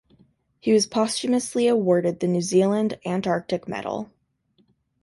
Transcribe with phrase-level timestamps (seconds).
[0.59, 4.11] He was posthumously awarded the New Zealand Antarctic Medal.